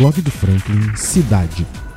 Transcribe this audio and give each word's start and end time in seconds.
Blog 0.00 0.22
do 0.22 0.30
Franklin 0.30 0.96
Cidade. 0.96 1.89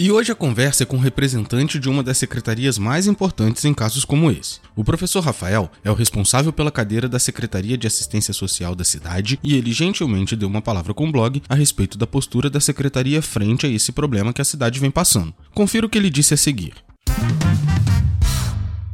E 0.00 0.12
hoje 0.12 0.30
a 0.30 0.34
conversa 0.36 0.84
é 0.84 0.86
com 0.86 0.94
um 0.94 1.00
representante 1.00 1.76
de 1.76 1.88
uma 1.88 2.04
das 2.04 2.18
secretarias 2.18 2.78
mais 2.78 3.08
importantes 3.08 3.64
em 3.64 3.74
casos 3.74 4.04
como 4.04 4.30
esse. 4.30 4.60
O 4.76 4.84
professor 4.84 5.18
Rafael 5.18 5.68
é 5.84 5.90
o 5.90 5.94
responsável 5.94 6.52
pela 6.52 6.70
cadeira 6.70 7.08
da 7.08 7.18
Secretaria 7.18 7.76
de 7.76 7.84
Assistência 7.84 8.32
Social 8.32 8.76
da 8.76 8.84
cidade 8.84 9.40
e 9.42 9.56
ele 9.56 9.72
gentilmente 9.72 10.36
deu 10.36 10.46
uma 10.46 10.62
palavra 10.62 10.94
com 10.94 11.08
o 11.08 11.10
blog 11.10 11.42
a 11.48 11.54
respeito 11.56 11.98
da 11.98 12.06
postura 12.06 12.48
da 12.48 12.60
secretaria 12.60 13.20
frente 13.20 13.66
a 13.66 13.68
esse 13.68 13.90
problema 13.90 14.32
que 14.32 14.40
a 14.40 14.44
cidade 14.44 14.78
vem 14.78 14.88
passando. 14.88 15.34
Confira 15.52 15.84
o 15.84 15.88
que 15.88 15.98
ele 15.98 16.10
disse 16.10 16.32
a 16.32 16.36
seguir. 16.36 16.74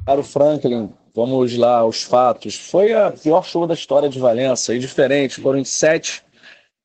Caro 0.06 0.22
Franklin, 0.22 0.88
vamos 1.14 1.54
lá 1.54 1.80
aos 1.80 2.02
fatos. 2.02 2.54
Foi 2.54 2.94
a 2.94 3.10
pior 3.10 3.44
chuva 3.44 3.66
da 3.66 3.74
história 3.74 4.08
de 4.08 4.18
Valença 4.18 4.74
e 4.74 4.78
diferente, 4.78 5.38
foram 5.38 5.58
em 5.58 5.66
sete 5.66 6.22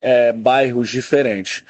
é, 0.02 0.34
bairros 0.34 0.90
diferentes. 0.90 1.64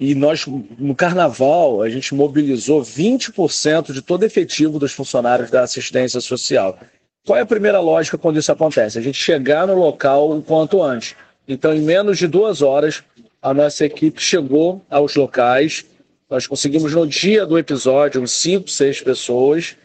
E 0.00 0.14
nós, 0.14 0.46
no 0.46 0.94
carnaval, 0.94 1.82
a 1.82 1.90
gente 1.90 2.14
mobilizou 2.14 2.80
20% 2.80 3.92
de 3.92 4.00
todo 4.00 4.24
efetivo 4.24 4.78
dos 4.78 4.92
funcionários 4.92 5.50
da 5.50 5.62
assistência 5.62 6.22
social. 6.22 6.78
Qual 7.26 7.38
é 7.38 7.42
a 7.42 7.46
primeira 7.46 7.80
lógica 7.80 8.16
quando 8.16 8.38
isso 8.38 8.50
acontece? 8.50 8.98
A 8.98 9.02
gente 9.02 9.18
chegar 9.18 9.66
no 9.66 9.74
local 9.74 10.30
o 10.30 10.42
quanto 10.42 10.82
antes. 10.82 11.14
Então, 11.46 11.74
em 11.74 11.82
menos 11.82 12.16
de 12.16 12.26
duas 12.26 12.62
horas, 12.62 13.04
a 13.42 13.52
nossa 13.52 13.84
equipe 13.84 14.22
chegou 14.22 14.82
aos 14.88 15.16
locais. 15.16 15.84
Nós 16.30 16.46
conseguimos, 16.46 16.94
no 16.94 17.06
dia 17.06 17.44
do 17.44 17.58
episódio, 17.58 18.22
uns 18.22 18.32
5, 18.32 18.70
6 18.70 19.02
pessoas 19.02 19.76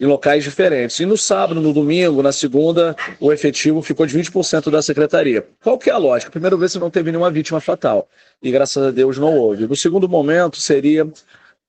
em 0.00 0.06
locais 0.06 0.44
diferentes. 0.44 1.00
E 1.00 1.06
no 1.06 1.16
sábado, 1.16 1.60
no 1.60 1.72
domingo, 1.72 2.22
na 2.22 2.32
segunda, 2.32 2.94
o 3.18 3.32
efetivo 3.32 3.82
ficou 3.82 4.06
de 4.06 4.16
20% 4.18 4.70
da 4.70 4.80
secretaria. 4.80 5.46
Qual 5.62 5.78
que 5.78 5.90
é 5.90 5.92
a 5.92 5.98
lógica? 5.98 6.30
Primeiro 6.30 6.56
vez 6.56 6.74
não 6.76 6.90
teve 6.90 7.10
nenhuma 7.10 7.30
vítima 7.30 7.60
fatal. 7.60 8.08
E 8.42 8.50
graças 8.50 8.82
a 8.86 8.90
Deus 8.90 9.18
não 9.18 9.36
houve. 9.36 9.66
No 9.66 9.74
segundo 9.74 10.08
momento 10.08 10.58
seria 10.58 11.10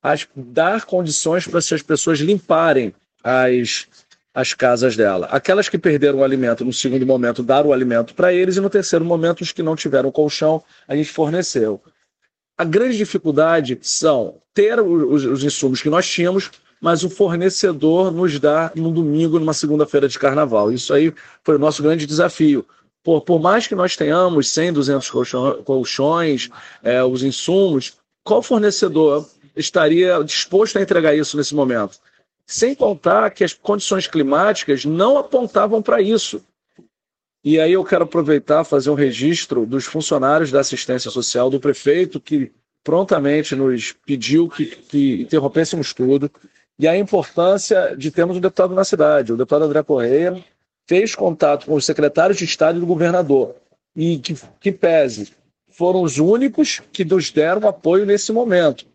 as, 0.02 0.28
dar 0.36 0.86
condições 0.86 1.48
para 1.48 1.60
essas 1.60 1.82
pessoas 1.82 2.20
limparem 2.20 2.94
as, 3.24 3.88
as 4.34 4.54
casas 4.54 4.96
dela. 4.96 5.28
Aquelas 5.32 5.68
que 5.68 5.78
perderam 5.78 6.20
o 6.20 6.24
alimento 6.24 6.64
no 6.64 6.72
segundo 6.72 7.06
momento, 7.06 7.42
dar 7.42 7.66
o 7.66 7.74
alimento 7.74 8.14
para 8.14 8.32
eles, 8.32 8.58
e 8.58 8.62
no 8.62 8.70
terceiro 8.70 9.04
momento, 9.04 9.42
os 9.42 9.52
que 9.52 9.64
não 9.64 9.76
tiveram 9.76 10.12
colchão, 10.12 10.64
a 10.88 10.96
gente 10.96 11.10
forneceu. 11.10 11.82
A 12.58 12.64
grande 12.64 12.98
dificuldade 12.98 13.80
são 13.82 14.36
ter 14.54 14.80
os, 14.80 15.26
os 15.26 15.44
insumos 15.44 15.82
que 15.82 15.90
nós 15.90 16.08
tínhamos, 16.08 16.52
mas 16.82 17.04
o 17.04 17.10
fornecedor 17.10 18.12
nos 18.12 18.40
dá 18.40 18.72
no 18.76 18.92
domingo, 18.92 19.40
numa 19.40 19.54
segunda-feira 19.54 20.08
de 20.08 20.18
carnaval. 20.18 20.72
Isso 20.72 20.94
aí 20.94 21.14
foi 21.44 21.56
o 21.56 21.60
nosso 21.60 21.84
grande 21.84 22.06
desafio. 22.06 22.66
Por, 23.04 23.22
por 23.22 23.40
mais 23.40 23.68
que 23.68 23.76
nós 23.76 23.96
tenhamos 23.96 24.50
100, 24.50 24.74
200 24.74 25.12
colchões, 25.64 26.50
é, 26.84 27.04
os 27.04 27.24
insumos, 27.24 27.98
qual 28.24 28.42
fornecedor 28.42 29.28
estaria 29.56 30.24
disposto 30.24 30.78
a 30.78 30.82
entregar 30.82 31.16
isso 31.16 31.36
nesse 31.36 31.56
momento? 31.56 31.98
Sem 32.46 32.74
contar 32.74 33.30
que 33.32 33.44
as 33.44 33.54
condições 33.54 34.08
climáticas 34.08 34.86
não 34.86 35.18
apontavam 35.18 35.82
para 35.82 36.02
isso. 36.02 36.42
E 37.44 37.60
aí 37.60 37.72
eu 37.72 37.84
quero 37.84 38.04
aproveitar 38.04 38.64
fazer 38.64 38.90
um 38.90 38.96
registro 38.96 39.66
dos 39.66 39.86
funcionários 39.86 40.52
da 40.52 40.60
assistência 40.60 41.10
social 41.10 41.50
do 41.50 41.60
prefeito 41.60 42.20
que 42.20 42.52
prontamente 42.84 43.56
nos 43.56 43.94
pediu 44.06 44.50
que, 44.50 44.66
que 44.66 45.22
interrompêssemos 45.22 45.94
tudo 45.94 46.30
e 46.80 46.88
a 46.88 46.98
importância 46.98 47.94
de 47.98 48.10
termos 48.10 48.38
um 48.38 48.40
deputado 48.40 48.74
na 48.74 48.86
cidade. 48.86 49.34
O 49.34 49.38
deputado 49.38 49.66
André 49.66 49.84
Correia 49.84 50.42
fez 50.88 51.14
contato 51.14 51.66
com 51.66 51.74
os 51.76 51.86
secretários 51.86 52.38
de 52.38 52.46
Estado 52.46 52.78
e 52.78 52.80
do 52.80 52.88
governador, 52.88 53.56
e 53.96 54.18
que, 54.18 54.36
que 54.62 54.72
pese, 54.72 55.34
foram 55.70 56.02
os 56.02 56.18
únicos 56.18 56.82
que 56.92 57.04
nos 57.04 57.30
deram 57.30 57.68
apoio 57.68 58.06
nesse 58.06 58.32
momento. 58.32 58.86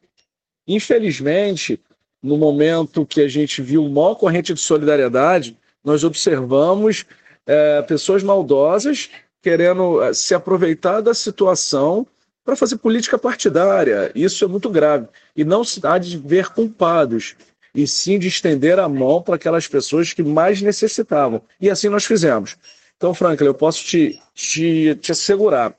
Infelizmente, 0.66 1.78
no 2.22 2.38
momento 2.38 3.04
que 3.04 3.20
a 3.20 3.28
gente 3.28 3.60
viu 3.60 3.84
uma 3.84 4.16
corrente 4.16 4.54
de 4.54 4.60
solidariedade, 4.60 5.56
nós 5.84 6.02
observamos 6.04 7.04
é, 7.46 7.82
pessoas 7.82 8.22
maldosas 8.22 9.10
querendo 9.42 10.02
é, 10.02 10.14
se 10.14 10.34
aproveitar 10.34 11.02
da 11.02 11.12
situação 11.12 12.06
para 12.42 12.56
fazer 12.56 12.78
política 12.78 13.18
partidária. 13.18 14.10
Isso 14.14 14.42
é 14.44 14.48
muito 14.48 14.70
grave. 14.70 15.06
E 15.36 15.44
não 15.44 15.62
se 15.62 15.86
há 15.86 15.98
de 15.98 16.16
ver 16.16 16.48
culpados 16.48 17.36
e 17.74 17.86
sim 17.86 18.18
de 18.18 18.28
estender 18.28 18.78
a 18.78 18.88
mão 18.88 19.20
para 19.20 19.34
aquelas 19.34 19.66
pessoas 19.66 20.12
que 20.12 20.22
mais 20.22 20.62
necessitavam. 20.62 21.42
E 21.60 21.68
assim 21.68 21.88
nós 21.88 22.04
fizemos. 22.04 22.56
Então, 22.96 23.12
Franklin, 23.12 23.48
eu 23.48 23.54
posso 23.54 23.84
te, 23.84 24.20
te, 24.32 24.94
te 25.00 25.12
assegurar: 25.12 25.76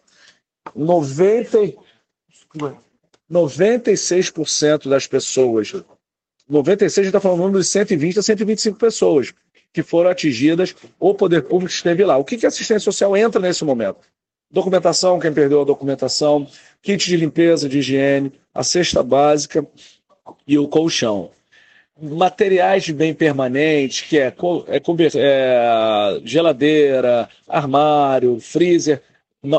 90, 0.75 1.73
96% 3.31 4.89
das 4.89 5.07
pessoas, 5.07 5.73
96% 6.51 6.83
a 6.83 6.87
gente 6.87 7.05
está 7.07 7.19
falando 7.21 7.57
de 7.57 7.65
120 7.65 8.19
a 8.19 8.21
125 8.21 8.77
pessoas 8.77 9.33
que 9.71 9.83
foram 9.83 10.09
atingidas, 10.09 10.73
o 10.97 11.13
poder 11.13 11.43
público 11.43 11.73
esteve 11.73 12.05
lá. 12.05 12.15
O 12.17 12.23
que, 12.23 12.37
que 12.37 12.45
a 12.45 12.49
assistência 12.49 12.79
social 12.79 13.15
entra 13.15 13.41
nesse 13.41 13.65
momento? 13.65 13.99
Documentação, 14.49 15.19
quem 15.19 15.33
perdeu 15.33 15.61
a 15.61 15.65
documentação, 15.65 16.47
kit 16.81 17.05
de 17.05 17.17
limpeza, 17.17 17.67
de 17.67 17.79
higiene, 17.79 18.31
a 18.53 18.63
cesta 18.63 19.03
básica 19.03 19.67
e 20.47 20.57
o 20.57 20.67
colchão 20.67 21.29
materiais 22.01 22.83
de 22.83 22.93
bem 22.93 23.13
permanente, 23.13 24.07
que 24.07 24.19
é, 24.19 24.33
é, 24.67 24.81
é 25.15 26.21
geladeira, 26.23 27.29
armário, 27.47 28.39
freezer, 28.39 29.01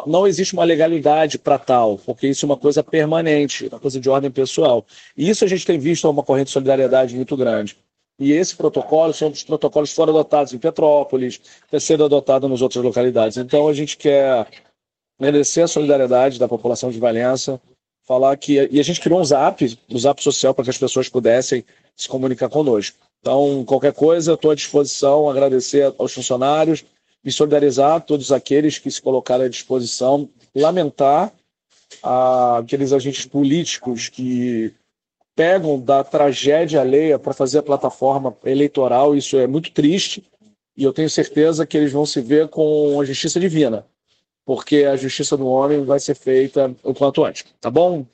não, 0.06 0.26
existe 0.26 0.52
uma 0.52 0.64
legalidade 0.64 1.38
para 1.38 1.58
tal, 1.58 1.96
porque 1.98 2.26
isso 2.26 2.44
é 2.44 2.48
uma 2.48 2.56
coisa 2.56 2.82
permanente, 2.82 3.68
uma 3.68 3.78
coisa 3.78 4.00
de 4.00 4.10
ordem 4.10 4.30
pessoal. 4.30 4.84
E 5.16 5.30
isso 5.30 5.44
a 5.44 5.48
gente 5.48 5.64
tem 5.64 5.78
visto 5.78 6.10
uma 6.10 6.22
corrente 6.22 6.46
de 6.46 6.52
solidariedade 6.52 7.14
muito 7.14 7.36
grande. 7.36 7.76
E 8.18 8.32
esse 8.32 8.56
protocolo 8.56 9.12
são 9.12 9.30
dos 9.30 9.44
protocolos 9.44 9.92
foram 9.92 10.12
adotados 10.12 10.52
em 10.52 10.58
Petrópolis, 10.58 11.40
está 11.64 11.78
sendo 11.78 12.04
adotado 12.04 12.48
nas 12.48 12.62
outras 12.62 12.82
localidades. 12.82 13.36
Então 13.36 13.68
a 13.68 13.74
gente 13.74 13.96
quer 13.96 14.48
merecer 15.20 15.64
a 15.64 15.68
solidariedade 15.68 16.38
da 16.38 16.48
população 16.48 16.90
de 16.90 16.98
Valença, 16.98 17.60
falar 18.04 18.36
que. 18.36 18.68
E 18.70 18.80
a 18.80 18.82
gente 18.82 19.00
criou 19.00 19.20
um 19.20 19.24
zap, 19.24 19.78
um 19.90 19.98
zap 19.98 20.22
social 20.22 20.54
para 20.54 20.64
que 20.64 20.70
as 20.70 20.78
pessoas 20.78 21.08
pudessem 21.08 21.64
se 21.96 22.08
comunicar 22.08 22.48
conosco. 22.48 22.96
Então, 23.20 23.64
qualquer 23.64 23.92
coisa, 23.92 24.34
estou 24.34 24.50
à 24.50 24.54
disposição, 24.54 25.28
agradecer 25.28 25.92
aos 25.98 26.12
funcionários, 26.12 26.84
me 27.24 27.32
solidarizar 27.32 27.96
a 27.96 28.00
todos 28.00 28.30
aqueles 28.30 28.78
que 28.78 28.90
se 28.90 29.02
colocaram 29.02 29.44
à 29.44 29.48
disposição, 29.48 30.28
lamentar 30.54 31.32
a, 32.02 32.58
aqueles 32.58 32.92
agentes 32.92 33.26
políticos 33.26 34.08
que 34.08 34.72
pegam 35.34 35.80
da 35.80 36.04
tragédia 36.04 36.80
alheia 36.80 37.18
para 37.18 37.34
fazer 37.34 37.58
a 37.58 37.62
plataforma 37.62 38.36
eleitoral, 38.44 39.16
isso 39.16 39.36
é 39.36 39.46
muito 39.46 39.72
triste, 39.72 40.24
e 40.76 40.84
eu 40.84 40.92
tenho 40.92 41.10
certeza 41.10 41.66
que 41.66 41.76
eles 41.76 41.92
vão 41.92 42.06
se 42.06 42.20
ver 42.20 42.48
com 42.48 43.00
a 43.00 43.04
justiça 43.04 43.40
divina 43.40 43.84
porque 44.46 44.84
a 44.84 44.96
justiça 44.96 45.36
do 45.36 45.46
homem 45.48 45.84
vai 45.84 45.98
ser 45.98 46.14
feita 46.14 46.72
o 46.84 46.94
quanto 46.94 47.24
antes, 47.24 47.44
tá 47.60 47.68
bom? 47.68 48.06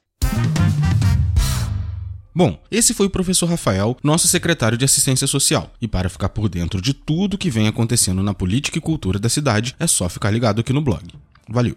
Bom, 2.34 2.58
esse 2.70 2.94
foi 2.94 3.06
o 3.06 3.10
professor 3.10 3.46
Rafael, 3.46 3.96
nosso 4.02 4.26
secretário 4.26 4.78
de 4.78 4.84
Assistência 4.84 5.26
Social. 5.26 5.70
E 5.80 5.86
para 5.86 6.08
ficar 6.08 6.30
por 6.30 6.48
dentro 6.48 6.80
de 6.80 6.94
tudo 6.94 7.36
que 7.36 7.50
vem 7.50 7.68
acontecendo 7.68 8.22
na 8.22 8.32
política 8.32 8.78
e 8.78 8.80
cultura 8.80 9.18
da 9.18 9.28
cidade, 9.28 9.76
é 9.78 9.86
só 9.86 10.08
ficar 10.08 10.30
ligado 10.30 10.60
aqui 10.60 10.72
no 10.72 10.80
blog. 10.80 11.04
Valeu! 11.48 11.76